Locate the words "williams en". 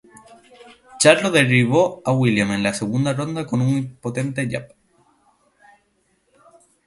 2.11-2.63